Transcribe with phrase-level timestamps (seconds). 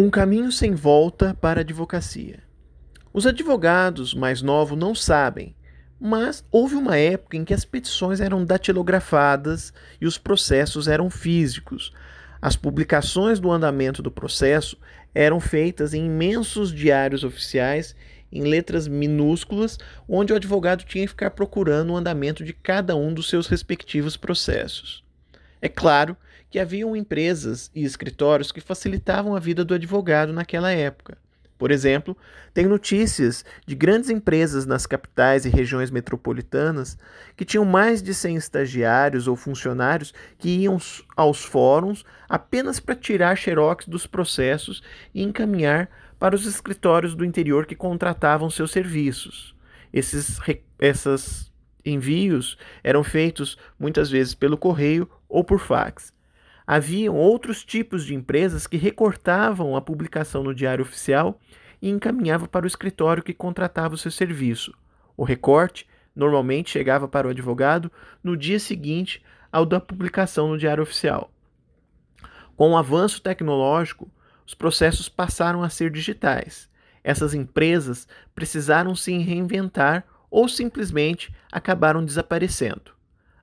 [0.00, 2.38] Um caminho sem volta para a advocacia.
[3.12, 5.56] Os advogados mais novos não sabem,
[6.00, 11.92] mas houve uma época em que as petições eram datilografadas e os processos eram físicos.
[12.40, 14.78] As publicações do andamento do processo
[15.12, 17.96] eram feitas em imensos diários oficiais
[18.30, 23.12] em letras minúsculas, onde o advogado tinha que ficar procurando o andamento de cada um
[23.12, 25.02] dos seus respectivos processos.
[25.60, 26.16] É claro
[26.50, 31.18] que haviam empresas e escritórios que facilitavam a vida do advogado naquela época.
[31.58, 32.16] Por exemplo,
[32.54, 36.96] tem notícias de grandes empresas nas capitais e regiões metropolitanas
[37.36, 40.78] que tinham mais de 100 estagiários ou funcionários que iam
[41.16, 47.66] aos fóruns apenas para tirar xerox dos processos e encaminhar para os escritórios do interior
[47.66, 49.54] que contratavam seus serviços.
[49.92, 50.38] Esses
[50.78, 51.52] essas
[51.84, 56.12] envios eram feitos muitas vezes pelo correio ou por fax.
[56.70, 61.40] Haviam outros tipos de empresas que recortavam a publicação no Diário Oficial
[61.80, 64.76] e encaminhavam para o escritório que contratava o seu serviço.
[65.16, 67.90] O recorte normalmente chegava para o advogado
[68.22, 71.32] no dia seguinte ao da publicação no Diário Oficial.
[72.54, 74.12] Com o avanço tecnológico,
[74.46, 76.68] os processos passaram a ser digitais.
[77.02, 82.92] Essas empresas precisaram se reinventar ou simplesmente acabaram desaparecendo.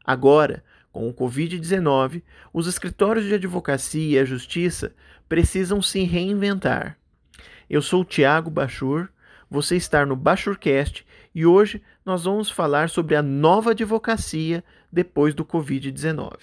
[0.06, 0.64] Agora,
[0.96, 4.96] com o Covid-19, os escritórios de advocacia e a justiça
[5.28, 6.98] precisam se reinventar.
[7.70, 9.10] Eu sou Tiago Bachur,
[9.52, 15.44] você está no Bachurcast e hoje nós vamos falar sobre a nova advocacia depois do
[15.44, 16.38] Covid-19.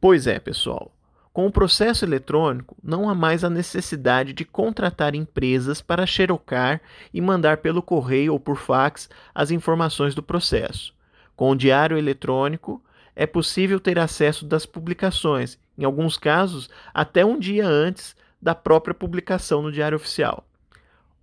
[0.00, 0.97] Pois é, pessoal.
[1.38, 6.80] Com o processo eletrônico, não há mais a necessidade de contratar empresas para xerocar
[7.14, 10.92] e mandar pelo correio ou por fax as informações do processo.
[11.36, 12.82] Com o diário eletrônico,
[13.14, 18.92] é possível ter acesso das publicações, em alguns casos, até um dia antes da própria
[18.92, 20.44] publicação no Diário Oficial.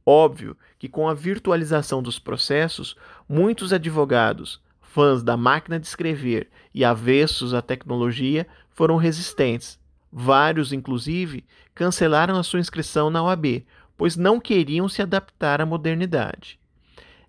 [0.05, 2.95] Óbvio que, com a virtualização dos processos,
[3.27, 9.77] muitos advogados, fãs da máquina de escrever e avessos à tecnologia, foram resistentes
[10.17, 11.43] Vários, inclusive,
[11.73, 13.65] cancelaram a sua inscrição na OAB,
[13.97, 16.57] pois não queriam se adaptar à modernidade.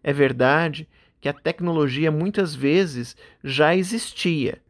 [0.05, 0.89] É verdade
[1.21, 4.63] que a tecnologia muitas vezes já existia,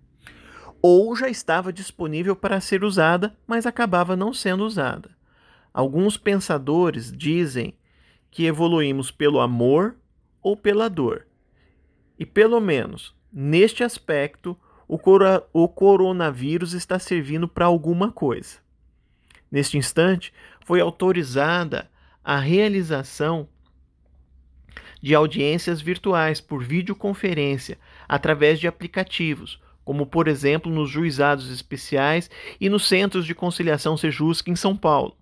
[0.81, 5.11] ou já estava disponível para ser usada, mas acabava não sendo usada.
[5.71, 7.77] Alguns pensadores dizem
[8.31, 9.95] que evoluímos pelo amor
[10.43, 11.27] ou pela dor.
[12.19, 14.59] E pelo menos neste aspecto,
[14.89, 18.59] o, cora o coronavírus está servindo para alguma coisa.
[19.51, 20.33] Neste instante,
[20.65, 21.91] foi autorizada
[22.25, 23.49] a realização
[25.01, 32.29] de audiências virtuais por videoconferência através de aplicativos, como por exemplo nos juizados especiais
[32.61, 35.17] e nos centros de conciliação Sejusc em São Paulo.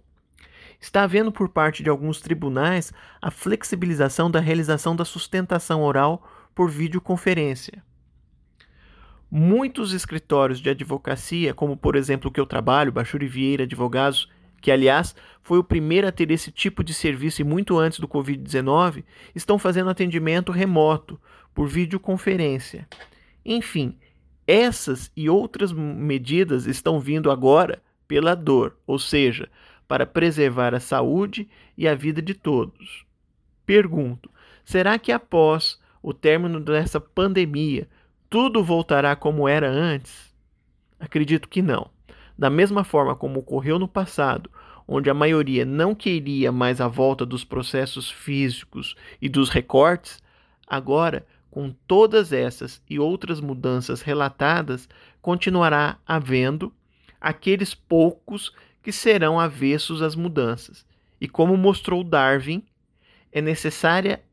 [0.80, 6.70] Está havendo por parte de alguns tribunais a flexibilização da realização da sustentação oral por
[6.70, 7.82] videoconferência.
[9.36, 14.30] Muitos escritórios de advocacia, como por exemplo o que eu trabalho, Bachuri Vieira Advogados,
[14.60, 15.12] que aliás
[15.42, 19.02] foi o primeiro a ter esse tipo de serviço e muito antes do Covid-19,
[19.34, 21.20] estão fazendo atendimento remoto,
[21.52, 22.88] por videoconferência.
[23.44, 23.98] Enfim,
[24.46, 29.50] essas e outras medidas estão vindo agora pela dor, ou seja,
[29.88, 33.04] para preservar a saúde e a vida de todos.
[33.66, 34.30] Pergunto:
[34.64, 37.88] será que após o término dessa pandemia
[38.34, 40.34] tudo voltará como era antes?
[40.98, 41.88] Acredito que não.
[42.36, 44.50] Da mesma forma como ocorreu no passado,
[44.88, 50.20] onde a maioria não queria mais a volta dos processos físicos e dos recortes,
[50.66, 54.88] agora, com todas essas e outras mudanças relatadas,
[55.22, 56.72] continuará havendo
[57.20, 58.52] aqueles poucos
[58.82, 60.84] que serão avessos às mudanças.
[61.20, 62.64] E como mostrou Darwin,
[63.30, 64.24] é necessária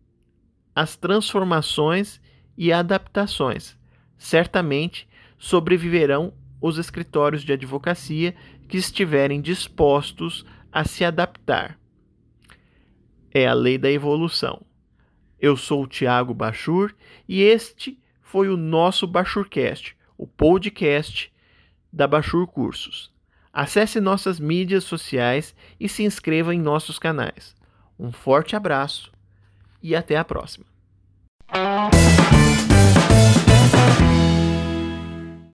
[0.76, 2.20] as transformações
[2.58, 3.80] e adaptações
[4.22, 5.10] certamente
[5.40, 6.32] sobreviverão
[6.62, 8.36] os escritórios de advocacia
[8.70, 11.76] que estiverem dispostos a se adaptar.
[13.34, 14.62] É a lei da evolução.
[15.40, 16.94] Eu sou o Tiago Bachur
[17.28, 21.34] e este foi o nosso Bachurcast, o podcast
[21.92, 23.12] da Bachur Cursos.
[23.52, 27.56] Acesse nossas mídias sociais e se inscreva em nossos canais.
[27.98, 29.12] Um forte abraço
[29.82, 30.66] e até a próxima.